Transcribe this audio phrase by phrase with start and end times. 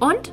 [0.00, 0.32] und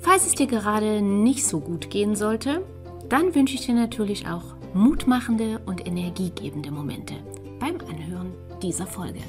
[0.00, 2.62] falls es dir gerade nicht so gut gehen sollte,
[3.08, 7.14] dann wünsche ich dir natürlich auch mutmachende und energiegebende Momente
[7.58, 9.20] beim Anhören dieser Folge.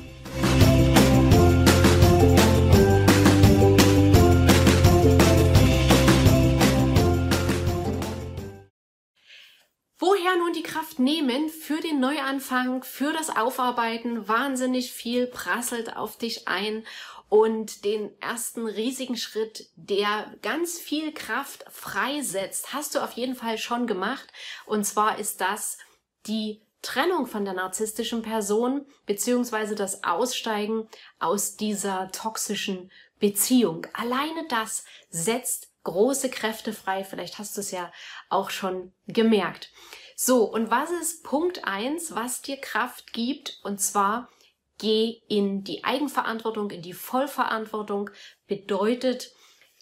[9.99, 14.27] Woher nun die Kraft nehmen für den Neuanfang, für das Aufarbeiten?
[14.27, 16.83] Wahnsinnig viel prasselt auf dich ein
[17.29, 23.57] und den ersten riesigen Schritt, der ganz viel Kraft freisetzt, hast du auf jeden Fall
[23.57, 24.27] schon gemacht.
[24.65, 25.77] Und zwar ist das
[26.25, 30.87] die Trennung von der narzisstischen Person beziehungsweise das Aussteigen
[31.19, 33.87] aus dieser toxischen Beziehung.
[33.93, 37.03] Alleine das setzt große Kräfte frei.
[37.03, 37.91] Vielleicht hast du es ja
[38.29, 39.71] auch schon gemerkt.
[40.15, 43.59] So, und was ist Punkt eins, was dir Kraft gibt?
[43.63, 44.29] Und zwar
[44.77, 48.09] geh in die Eigenverantwortung, in die Vollverantwortung,
[48.47, 49.31] bedeutet,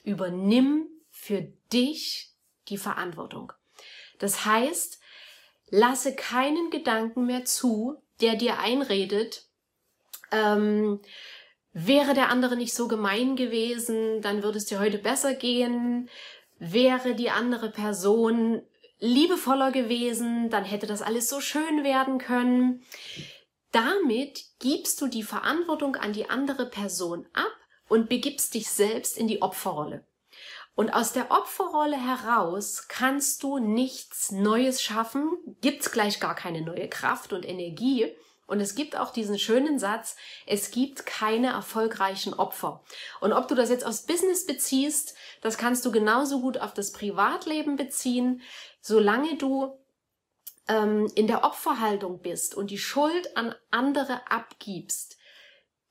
[0.03, 1.41] übernimm für
[1.73, 2.31] dich
[2.69, 3.53] die Verantwortung.
[4.19, 4.99] Das heißt,
[5.69, 9.45] lasse keinen Gedanken mehr zu, der dir einredet,
[10.31, 11.01] ähm,
[11.73, 16.09] wäre der andere nicht so gemein gewesen, dann würde es dir heute besser gehen,
[16.57, 18.61] wäre die andere Person
[18.99, 22.83] liebevoller gewesen, dann hätte das alles so schön werden können.
[23.75, 27.51] Damit gibst du die Verantwortung an die andere Person ab
[27.89, 30.07] und begibst dich selbst in die Opferrolle.
[30.75, 36.87] Und aus der Opferrolle heraus kannst du nichts Neues schaffen, gibt's gleich gar keine neue
[36.87, 38.15] Kraft und Energie.
[38.47, 40.15] Und es gibt auch diesen schönen Satz,
[40.47, 42.81] es gibt keine erfolgreichen Opfer.
[43.19, 46.93] Und ob du das jetzt aufs Business beziehst, das kannst du genauso gut auf das
[46.93, 48.41] Privatleben beziehen,
[48.79, 49.77] solange du
[50.67, 55.17] ähm, in der Opferhaltung bist und die Schuld an andere abgibst,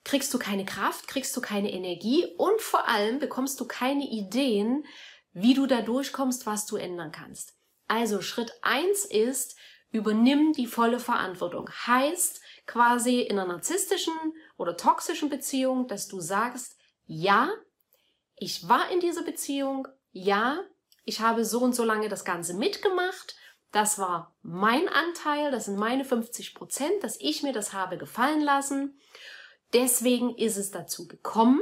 [0.04, 4.84] kriegst du keine Kraft, kriegst du keine Energie und vor allem bekommst du keine Ideen,
[5.32, 7.54] wie du da durchkommst, was du ändern kannst.
[7.88, 9.56] Also Schritt eins ist,
[9.90, 11.70] übernimm die volle Verantwortung.
[11.86, 14.14] Heißt quasi in einer narzisstischen
[14.56, 16.76] oder toxischen Beziehung, dass du sagst,
[17.06, 17.50] ja,
[18.36, 20.60] ich war in dieser Beziehung, ja,
[21.04, 23.36] ich habe so und so lange das Ganze mitgemacht
[23.74, 28.40] das war mein Anteil, das sind meine 50 Prozent, dass ich mir das habe gefallen
[28.40, 28.98] lassen.
[29.72, 31.60] Deswegen ist es dazu gekommen,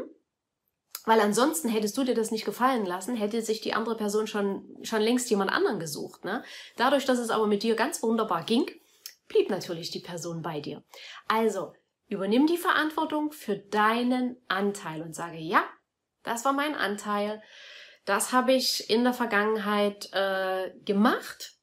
[1.06, 4.78] weil ansonsten hättest du dir das nicht gefallen lassen, hätte sich die andere Person schon,
[4.82, 6.24] schon längst jemand anderen gesucht.
[6.24, 6.44] Ne?
[6.76, 8.70] Dadurch, dass es aber mit dir ganz wunderbar ging,
[9.26, 10.84] blieb natürlich die Person bei dir.
[11.28, 11.72] Also,
[12.08, 15.64] übernimm die Verantwortung für deinen Anteil und sage, ja,
[16.24, 17.42] das war mein Anteil.
[18.04, 21.54] Das habe ich in der Vergangenheit äh, gemacht.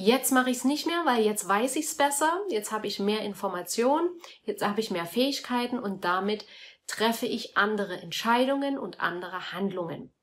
[0.00, 3.00] Jetzt mache ich es nicht mehr, weil jetzt weiß ich es besser, jetzt habe ich
[3.00, 4.08] mehr Informationen,
[4.44, 6.46] jetzt habe ich mehr Fähigkeiten und damit
[6.86, 10.14] treffe ich andere Entscheidungen und andere Handlungen.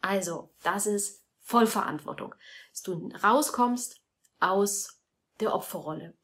[0.00, 2.36] Also, das ist Vollverantwortung,
[2.70, 4.00] dass du rauskommst
[4.38, 5.02] aus
[5.40, 6.16] der Opferrolle.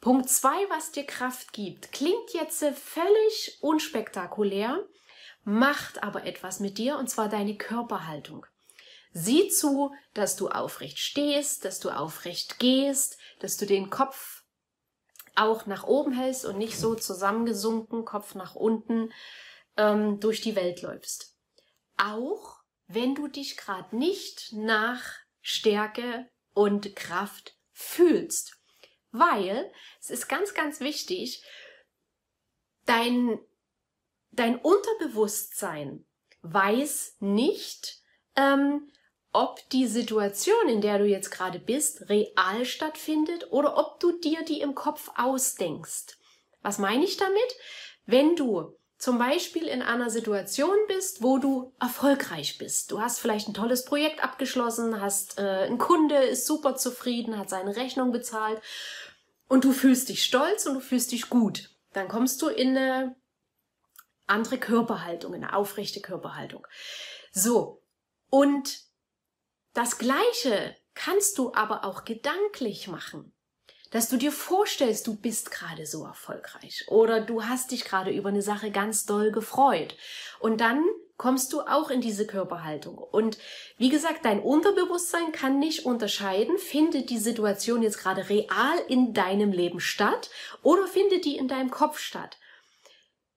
[0.00, 4.88] Punkt zwei, was dir Kraft gibt, klingt jetzt völlig unspektakulär,
[5.44, 8.44] macht aber etwas mit dir und zwar deine Körperhaltung.
[9.12, 14.44] Sieh zu, dass du aufrecht stehst, dass du aufrecht gehst, dass du den Kopf
[15.34, 19.12] auch nach oben hältst und nicht so zusammengesunken, Kopf nach unten
[19.76, 21.36] ähm, durch die Welt läufst.
[21.96, 25.02] Auch wenn du dich gerade nicht nach
[25.40, 28.56] Stärke und Kraft fühlst.
[29.12, 31.42] Weil es ist ganz, ganz wichtig,
[32.86, 33.40] dein,
[34.30, 36.06] dein Unterbewusstsein
[36.42, 38.02] weiß nicht,
[38.36, 38.90] ähm,
[39.32, 44.44] ob die Situation, in der du jetzt gerade bist, real stattfindet oder ob du dir
[44.44, 46.18] die im Kopf ausdenkst.
[46.62, 47.56] Was meine ich damit?
[48.06, 52.92] Wenn du zum Beispiel in einer Situation bist, wo du erfolgreich bist.
[52.92, 57.48] Du hast vielleicht ein tolles Projekt abgeschlossen, hast äh, ein Kunde, ist super zufrieden, hat
[57.48, 58.60] seine Rechnung bezahlt
[59.48, 61.70] und du fühlst dich stolz und du fühlst dich gut.
[61.94, 63.16] Dann kommst du in eine
[64.26, 66.66] andere Körperhaltung, in eine aufrechte Körperhaltung.
[67.32, 67.82] So.
[68.28, 68.89] Und
[69.72, 73.32] das Gleiche kannst du aber auch gedanklich machen.
[73.90, 78.28] Dass du dir vorstellst, du bist gerade so erfolgreich oder du hast dich gerade über
[78.28, 79.96] eine Sache ganz doll gefreut.
[80.38, 80.84] Und dann
[81.16, 82.96] kommst du auch in diese Körperhaltung.
[82.96, 83.36] Und
[83.76, 89.52] wie gesagt, dein Unterbewusstsein kann nicht unterscheiden, findet die Situation jetzt gerade real in deinem
[89.52, 90.30] Leben statt
[90.62, 92.38] oder findet die in deinem Kopf statt.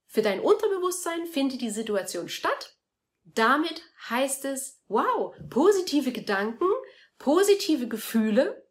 [0.07, 2.75] Für dein Unterbewusstsein findet die Situation statt.
[3.35, 6.67] Damit heißt es, wow, positive Gedanken,
[7.17, 8.67] positive Gefühle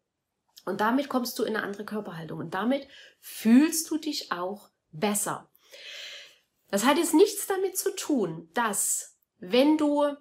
[0.65, 2.87] und damit kommst du in eine andere Körperhaltung und damit
[3.19, 5.49] fühlst du dich auch besser.
[6.69, 10.15] Das hat jetzt nichts damit zu tun, dass wenn du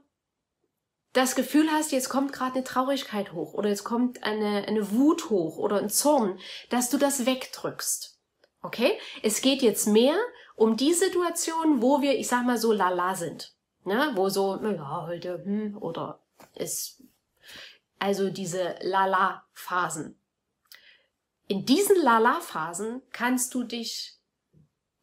[1.12, 5.30] das Gefühl hast, jetzt kommt gerade eine Traurigkeit hoch oder jetzt kommt eine, eine Wut
[5.30, 6.38] hoch oder ein Zorn,
[6.70, 8.18] dass du das wegdrückst.
[8.62, 8.98] Okay?
[9.22, 10.16] Es geht jetzt mehr
[10.56, 13.54] um die Situation, wo wir, ich sag mal so, lala sind.
[13.84, 14.12] Ne?
[14.14, 16.20] Wo so, naja, heute, hm, oder
[16.54, 17.02] es,
[17.98, 20.18] also diese lala-Phasen.
[21.48, 24.18] In diesen lala-Phasen kannst du dich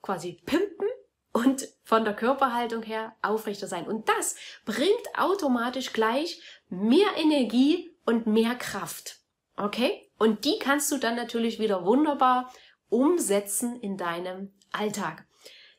[0.02, 0.88] quasi pimpen
[1.32, 3.88] und von der Körperhaltung her aufrechter sein.
[3.88, 4.36] Und das
[4.66, 9.20] bringt automatisch gleich mehr Energie und mehr Kraft.
[9.56, 10.10] Okay?
[10.18, 12.52] Und die kannst du dann natürlich wieder wunderbar
[12.90, 15.26] umsetzen in deinem Alltag.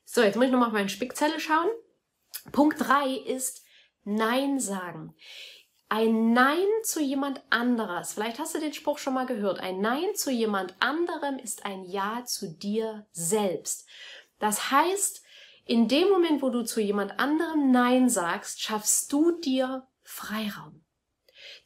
[0.05, 1.69] So, jetzt muss ich nochmal auf meine Spickzelle schauen.
[2.53, 3.65] Punkt drei ist
[4.05, 5.15] Nein sagen.
[5.89, 8.13] Ein Nein zu jemand anderes.
[8.13, 9.59] Vielleicht hast du den Spruch schon mal gehört.
[9.59, 13.89] Ein Nein zu jemand anderem ist ein Ja zu dir selbst.
[14.39, 15.23] Das heißt,
[15.65, 20.85] in dem Moment, wo du zu jemand anderem Nein sagst, schaffst du dir Freiraum.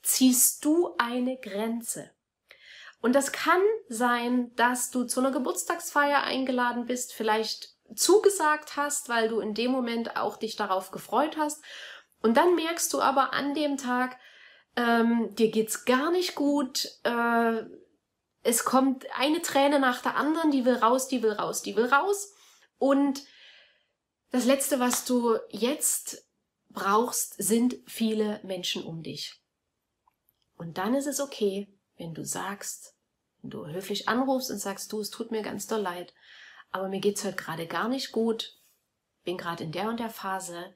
[0.03, 2.11] Ziehst du eine Grenze.
[3.01, 9.29] Und das kann sein, dass du zu einer Geburtstagsfeier eingeladen bist, vielleicht zugesagt hast, weil
[9.29, 11.63] du in dem Moment auch dich darauf gefreut hast.
[12.23, 14.19] Und dann merkst du aber an dem Tag,
[14.77, 17.63] ähm, dir geht's gar nicht gut, äh,
[18.43, 21.87] es kommt eine Träne nach der anderen, die will raus, die will raus, die will
[21.87, 22.33] raus.
[22.79, 23.23] Und
[24.31, 26.29] das Letzte, was du jetzt
[26.71, 29.41] brauchst, sind viele Menschen um dich.
[30.57, 32.95] Und dann ist es okay, wenn du sagst,
[33.41, 36.13] wenn du höflich anrufst und sagst, du, es tut mir ganz doll leid,
[36.75, 38.59] aber mir geht's heute gerade gar nicht gut,
[39.23, 40.75] bin gerade in der und der Phase,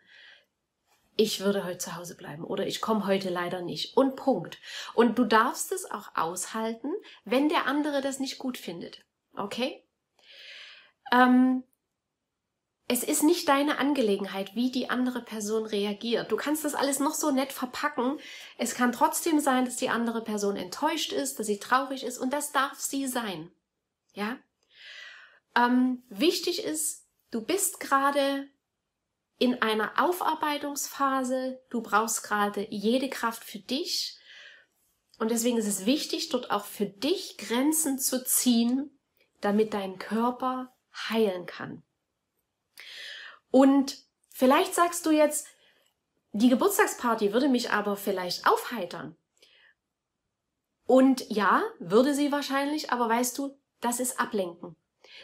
[1.16, 3.96] ich würde heute zu Hause bleiben oder ich komme heute leider nicht.
[3.96, 4.58] Und Punkt.
[4.94, 6.92] Und du darfst es auch aushalten,
[7.24, 9.04] wenn der andere das nicht gut findet.
[9.36, 9.84] Okay?
[11.10, 11.64] Ähm,
[12.86, 16.30] es ist nicht deine Angelegenheit, wie die andere Person reagiert.
[16.30, 18.20] Du kannst das alles noch so nett verpacken.
[18.56, 22.32] Es kann trotzdem sein, dass die andere Person enttäuscht ist, dass sie traurig ist und
[22.32, 23.50] das darf sie sein.
[24.14, 24.38] Ja?
[25.58, 28.48] Ähm, wichtig ist, du bist gerade
[29.38, 31.60] in einer Aufarbeitungsphase.
[31.68, 34.16] Du brauchst gerade jede Kraft für dich.
[35.18, 38.96] Und deswegen ist es wichtig, dort auch für dich Grenzen zu ziehen,
[39.40, 40.72] damit dein Körper
[41.08, 41.82] heilen kann.
[43.50, 43.98] Und
[44.30, 45.48] vielleicht sagst du jetzt,
[46.32, 49.16] die Geburtstagsparty würde mich aber vielleicht aufheitern.
[50.84, 54.76] Und ja, würde sie wahrscheinlich, aber weißt du, das ist Ablenken.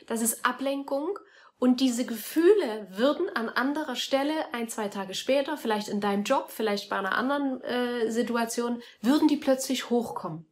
[0.06, 1.18] Das ist Ablenkung
[1.58, 6.50] und diese Gefühle würden an anderer Stelle, ein, zwei Tage später, vielleicht in deinem Job,
[6.50, 10.46] vielleicht bei einer anderen äh, Situation, würden die plötzlich hochkommen.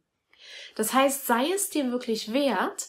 [0.75, 2.87] Das heißt, sei es dir wirklich wert,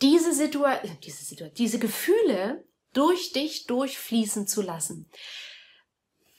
[0.00, 5.10] diese Situation, diese, Situation, diese Gefühle durch dich durchfließen zu lassen.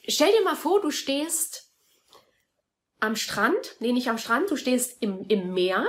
[0.07, 1.73] Stell dir mal vor, du stehst
[2.99, 5.85] am Strand, nee, nicht am Strand, du stehst im, im Meer,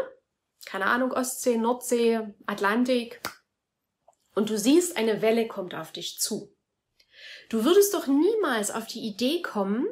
[0.67, 3.21] keine Ahnung, Ostsee, Nordsee, Atlantik,
[4.35, 6.55] und du siehst, eine Welle kommt auf dich zu.
[7.49, 9.87] Du würdest doch niemals auf die Idee kommen,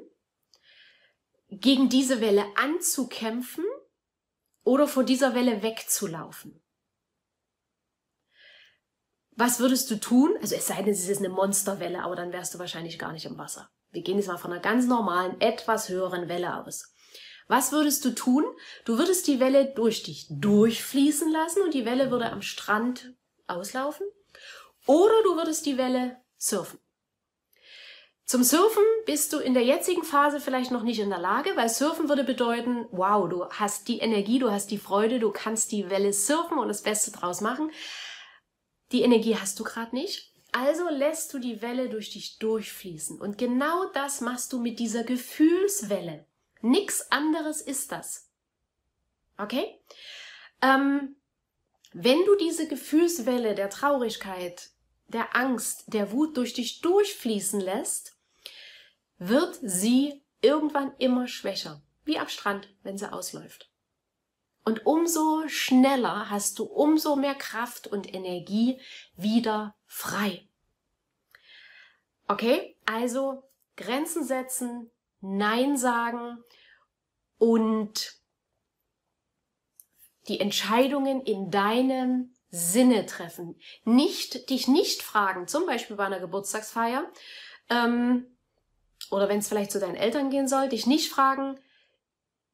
[1.50, 3.64] gegen diese Welle anzukämpfen
[4.64, 6.62] oder vor dieser Welle wegzulaufen.
[9.32, 10.37] Was würdest du tun?
[10.40, 13.25] Also es sei denn, es ist eine Monsterwelle, aber dann wärst du wahrscheinlich gar nicht
[13.25, 13.70] im Wasser.
[13.90, 16.92] Wir gehen jetzt mal von einer ganz normalen, etwas höheren Welle aus.
[17.49, 18.45] Was würdest du tun?
[18.85, 23.14] Du würdest die Welle durch dich durchfließen lassen und die Welle würde am Strand
[23.47, 24.07] auslaufen.
[24.87, 26.78] Oder du würdest die Welle surfen.
[28.26, 31.71] Zum Surfen bist du in der jetzigen Phase vielleicht noch nicht in der Lage, weil
[31.71, 35.88] Surfen würde bedeuten, wow, du hast die Energie, du hast die Freude, du kannst die
[35.88, 37.71] Welle surfen und das Beste draus machen.
[38.93, 40.35] Die Energie hast du gerade nicht.
[40.52, 43.19] Also lässt du die Welle durch dich durchfließen.
[43.19, 46.27] Und genau das machst du mit dieser Gefühlswelle.
[46.61, 48.29] Nix anderes ist das.
[49.37, 49.79] Okay?
[50.62, 51.17] Ähm,
[51.93, 54.71] wenn du diese Gefühlswelle der Traurigkeit,
[55.07, 58.17] der Angst, der Wut durch dich durchfließen lässt,
[59.19, 61.83] wird sie irgendwann immer schwächer.
[62.05, 63.71] Wie am Strand, wenn sie ausläuft.
[64.65, 68.81] Und umso schneller hast du umso mehr Kraft und Energie
[69.17, 70.47] wieder frei.
[72.27, 72.77] Okay?
[72.85, 76.42] Also Grenzen setzen, Nein sagen
[77.38, 78.14] und
[80.28, 83.58] die Entscheidungen in deinem Sinne treffen.
[83.84, 87.10] Nicht, dich nicht fragen, zum Beispiel bei einer Geburtstagsfeier,
[87.68, 88.26] ähm,
[89.10, 91.58] oder wenn es vielleicht zu deinen Eltern gehen soll, dich nicht fragen,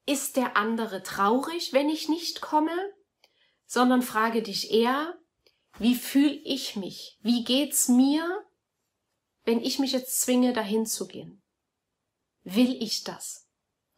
[0.07, 2.77] ist der andere traurig, wenn ich nicht komme,
[3.67, 5.19] sondern frage dich eher,
[5.79, 7.19] wie fühle ich mich?
[7.23, 8.45] Wie geht's mir,
[9.45, 11.44] wenn ich mich jetzt zwinge, dahin zu gehen?
[12.45, 13.47] Will ich das?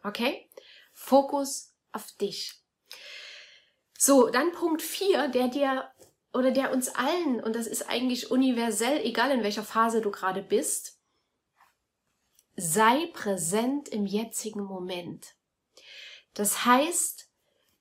[0.03, 0.49] Okay?
[0.93, 2.63] Fokus auf dich.
[3.99, 5.91] So, dann Punkt 4, der dir
[6.33, 10.43] oder der uns allen, und das ist eigentlich universell, egal in welcher Phase du gerade
[10.43, 11.01] bist,
[12.57, 15.35] sei präsent im jetzigen Moment.
[16.35, 17.31] Das heißt,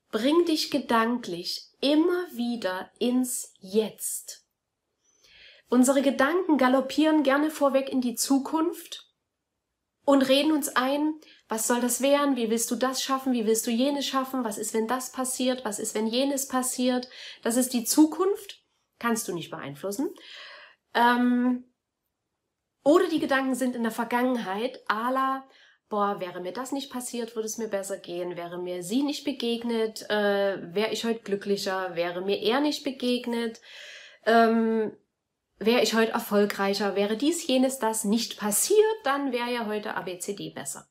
[0.09, 4.45] bring dich gedanklich immer wieder ins Jetzt.
[5.67, 9.04] Unsere Gedanken galoppieren gerne vorweg in die Zukunft
[10.05, 11.15] und reden uns ein,
[11.47, 12.35] was soll das werden?
[12.35, 13.33] Wie willst du das schaffen?
[13.33, 14.43] Wie willst du jenes schaffen?
[14.43, 15.65] Was ist, wenn das passiert?
[15.65, 17.09] Was ist, wenn jenes passiert?
[17.43, 18.63] Das ist die Zukunft.
[18.99, 20.09] Kannst du nicht beeinflussen.
[20.93, 21.65] Ähm,
[22.83, 25.43] oder die Gedanken sind in der Vergangenheit, ala,
[25.89, 29.25] boah, wäre mir das nicht passiert, würde es mir besser gehen, wäre mir sie nicht
[29.25, 33.59] begegnet, äh, wäre ich heute glücklicher, wäre mir er nicht begegnet,
[34.25, 34.95] ähm,
[35.57, 40.51] wäre ich heute erfolgreicher, wäre dies, jenes, das nicht passiert, dann wäre ja heute ABCD
[40.51, 40.87] besser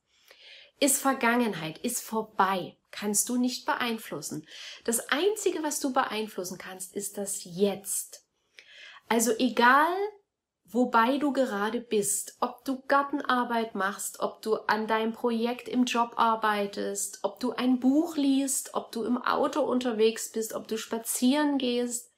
[0.81, 4.47] ist Vergangenheit, ist vorbei, kannst du nicht beeinflussen.
[4.85, 8.27] Das Einzige, was du beeinflussen kannst, ist das Jetzt.
[9.09, 9.95] Also egal,
[10.65, 16.15] wobei du gerade bist, ob du Gartenarbeit machst, ob du an deinem Projekt im Job
[16.17, 21.59] arbeitest, ob du ein Buch liest, ob du im Auto unterwegs bist, ob du spazieren
[21.59, 22.11] gehst,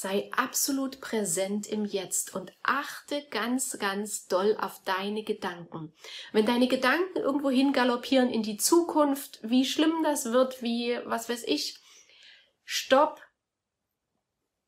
[0.00, 5.92] Sei absolut präsent im Jetzt und achte ganz, ganz doll auf deine Gedanken.
[6.30, 11.28] Wenn deine Gedanken irgendwo hin galoppieren in die Zukunft, wie schlimm das wird, wie, was
[11.28, 11.80] weiß ich,
[12.64, 13.20] stopp.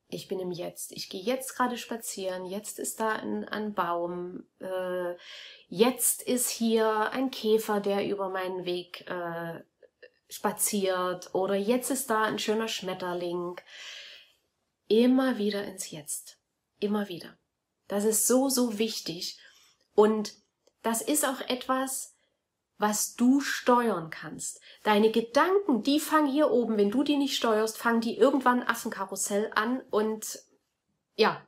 [0.09, 0.91] Ich bin im Jetzt.
[0.91, 2.45] Ich gehe jetzt gerade spazieren.
[2.45, 4.43] Jetzt ist da ein, ein Baum.
[4.59, 5.15] Äh,
[5.69, 9.63] jetzt ist hier ein Käfer, der über meinen Weg äh,
[10.27, 11.33] spaziert.
[11.33, 13.55] Oder jetzt ist da ein schöner Schmetterling
[14.91, 16.37] immer wieder ins Jetzt.
[16.79, 17.37] Immer wieder.
[17.87, 19.39] Das ist so, so wichtig.
[19.95, 20.33] Und
[20.81, 22.15] das ist auch etwas,
[22.77, 24.59] was du steuern kannst.
[24.83, 29.51] Deine Gedanken, die fangen hier oben, wenn du die nicht steuerst, fangen die irgendwann Affenkarussell
[29.55, 30.39] an und
[31.15, 31.45] ja,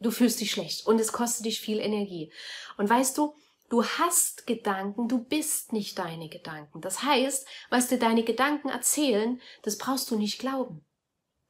[0.00, 2.32] du fühlst dich schlecht und es kostet dich viel Energie.
[2.78, 3.34] Und weißt du,
[3.68, 6.80] du hast Gedanken, du bist nicht deine Gedanken.
[6.80, 10.86] Das heißt, was dir deine Gedanken erzählen, das brauchst du nicht glauben.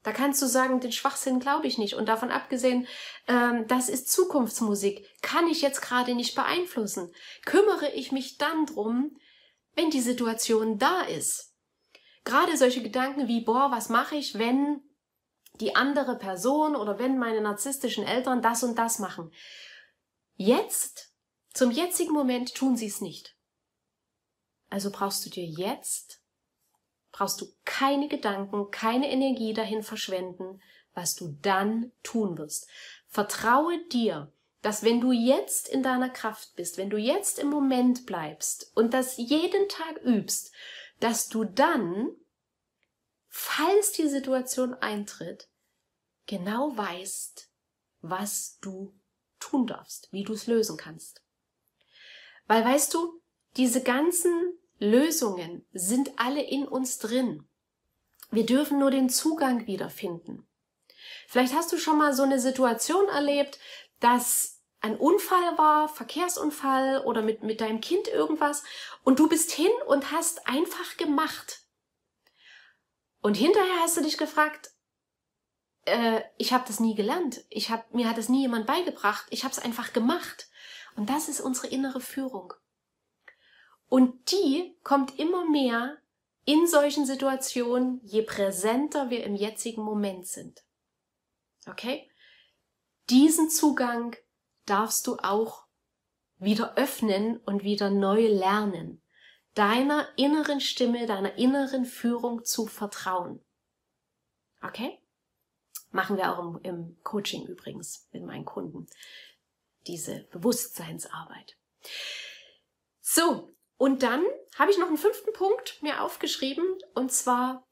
[0.04, 1.94] Da kannst du sagen, den Schwachsinn glaube ich nicht.
[1.94, 2.86] Und davon abgesehen,
[3.26, 5.04] ähm, das ist Zukunftsmusik.
[5.22, 7.10] Kann ich jetzt gerade nicht beeinflussen.
[7.46, 9.16] Kümmere ich mich dann drum,
[9.74, 11.54] wenn die Situation da ist.
[12.24, 14.82] Gerade solche Gedanken wie, boah, was mache ich, wenn
[15.60, 19.32] die andere Person oder wenn meine narzisstischen Eltern das und das machen.
[20.36, 21.14] Jetzt,
[21.54, 23.36] zum jetzigen Moment tun sie es nicht.
[24.68, 26.23] Also brauchst du dir jetzt
[27.14, 30.60] brauchst du keine Gedanken, keine Energie dahin verschwenden,
[30.94, 32.68] was du dann tun wirst.
[33.06, 38.04] Vertraue dir, dass wenn du jetzt in deiner Kraft bist, wenn du jetzt im Moment
[38.04, 40.52] bleibst und das jeden Tag übst,
[40.98, 42.08] dass du dann,
[43.28, 45.48] falls die Situation eintritt,
[46.26, 47.48] genau weißt,
[48.00, 48.92] was du
[49.38, 51.22] tun darfst, wie du es lösen kannst.
[52.48, 53.22] Weil weißt du,
[53.56, 57.48] diese ganzen Lösungen sind alle in uns drin.
[58.30, 60.46] Wir dürfen nur den Zugang wiederfinden.
[61.28, 63.58] Vielleicht hast du schon mal so eine Situation erlebt,
[64.00, 68.62] dass ein Unfall war, Verkehrsunfall oder mit, mit deinem Kind irgendwas
[69.02, 71.62] und du bist hin und hast einfach gemacht.
[73.22, 74.72] Und hinterher hast du dich gefragt,
[75.86, 79.44] äh, ich habe das nie gelernt, ich hab, mir hat es nie jemand beigebracht, ich
[79.44, 80.48] habe es einfach gemacht.
[80.96, 82.52] Und das ist unsere innere Führung.
[83.88, 85.98] Und die kommt immer mehr
[86.44, 90.62] in solchen Situationen, je präsenter wir im jetzigen Moment sind.
[91.66, 92.10] Okay?
[93.08, 94.16] Diesen Zugang
[94.66, 95.66] darfst du auch
[96.36, 99.02] wieder öffnen und wieder neu lernen,
[99.54, 103.42] deiner inneren Stimme, deiner inneren Führung zu vertrauen.
[104.62, 105.00] Okay?
[105.90, 108.86] Machen wir auch im, im Coaching übrigens mit meinen Kunden.
[109.86, 111.56] Diese Bewusstseinsarbeit.
[113.00, 114.24] So, und dann
[114.56, 116.64] habe ich noch einen fünften Punkt mir aufgeschrieben,
[116.94, 117.66] und zwar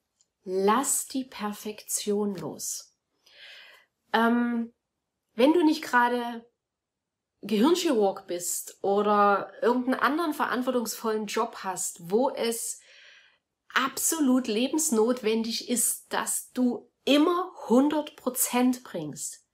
[0.44, 2.97] lass die Perfektion los.
[4.12, 4.73] Ähm,
[5.35, 6.44] wenn du nicht gerade
[7.42, 12.80] Gehirnchirurg bist oder irgendeinen anderen verantwortungsvollen Job hast, wo es
[13.75, 19.44] absolut lebensnotwendig ist, dass du immer 100% bringst,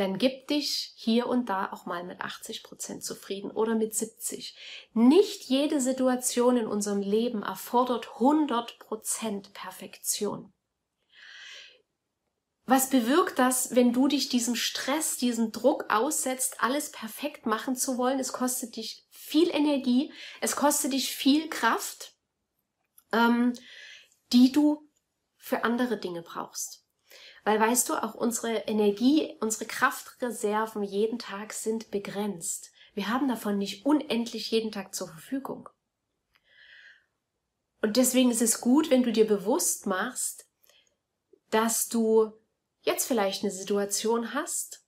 [0.00, 4.56] dann gib dich hier und da auch mal mit 80% zufrieden oder mit 70.
[4.94, 10.54] Nicht jede Situation in unserem Leben erfordert 100% Perfektion.
[12.64, 17.98] Was bewirkt das, wenn du dich diesem Stress, diesem Druck aussetzt, alles perfekt machen zu
[17.98, 18.20] wollen?
[18.20, 22.14] Es kostet dich viel Energie, es kostet dich viel Kraft,
[23.12, 23.52] ähm,
[24.32, 24.88] die du
[25.36, 26.86] für andere Dinge brauchst.
[27.44, 32.70] Weil weißt du, auch unsere Energie, unsere Kraftreserven jeden Tag sind begrenzt.
[32.94, 35.68] Wir haben davon nicht unendlich jeden Tag zur Verfügung.
[37.82, 40.46] Und deswegen ist es gut, wenn du dir bewusst machst,
[41.50, 42.32] dass du
[42.82, 44.84] jetzt vielleicht eine Situation hast,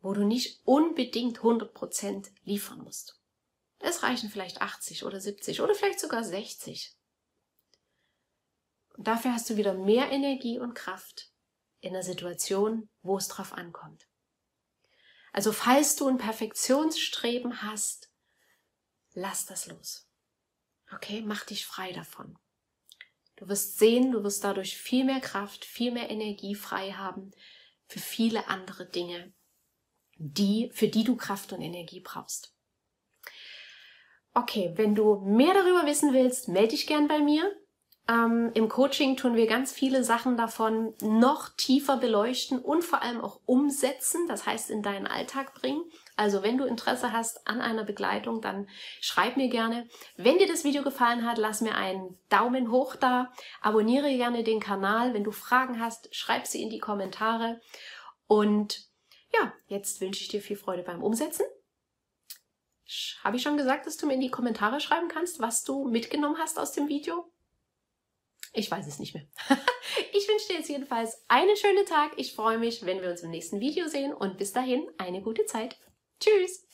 [0.00, 3.20] wo du nicht unbedingt 100% liefern musst.
[3.78, 6.96] Es reichen vielleicht 80 oder 70 oder vielleicht sogar 60.
[9.00, 11.32] Und dafür hast du wieder mehr Energie und Kraft
[11.80, 14.06] in der Situation, wo es drauf ankommt.
[15.32, 18.12] Also falls du ein Perfektionsstreben hast,
[19.14, 20.06] lass das los.
[20.92, 22.38] Okay, mach dich frei davon.
[23.36, 27.30] Du wirst sehen, du wirst dadurch viel mehr Kraft, viel mehr Energie frei haben
[27.86, 29.32] für viele andere Dinge,
[30.16, 32.54] die, für die du Kraft und Energie brauchst.
[34.34, 37.50] Okay, wenn du mehr darüber wissen willst, melde dich gern bei mir.
[38.10, 43.20] Ähm, Im Coaching tun wir ganz viele Sachen davon noch tiefer beleuchten und vor allem
[43.20, 45.84] auch umsetzen, das heißt in deinen Alltag bringen.
[46.16, 48.68] Also wenn du Interesse hast an einer Begleitung, dann
[49.00, 49.86] schreib mir gerne.
[50.16, 54.58] Wenn dir das Video gefallen hat, lass mir einen Daumen hoch da, abonniere gerne den
[54.58, 55.14] Kanal.
[55.14, 57.60] Wenn du Fragen hast, schreib sie in die Kommentare.
[58.26, 58.88] Und
[59.32, 61.46] ja, jetzt wünsche ich dir viel Freude beim Umsetzen.
[63.22, 66.38] Habe ich schon gesagt, dass du mir in die Kommentare schreiben kannst, was du mitgenommen
[66.38, 67.30] hast aus dem Video?
[68.52, 69.24] Ich weiß es nicht mehr.
[70.12, 72.12] ich wünsche dir jetzt jedenfalls einen schönen Tag.
[72.16, 75.46] Ich freue mich, wenn wir uns im nächsten Video sehen und bis dahin eine gute
[75.46, 75.76] Zeit.
[76.20, 76.69] Tschüss!